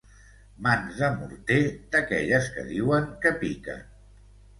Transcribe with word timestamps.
Mans 0.67 0.95
de 1.01 1.09
morter 1.17 1.57
d'aquelles 1.95 2.47
que 2.55 2.63
diuen 2.71 3.05
que 3.27 3.33
piquen. 3.45 3.85